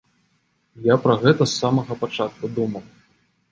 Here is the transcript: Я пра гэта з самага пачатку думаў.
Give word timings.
Я 0.87 0.95
пра 1.03 1.17
гэта 1.25 1.43
з 1.51 1.61
самага 1.65 1.99
пачатку 2.01 2.53
думаў. 2.59 2.85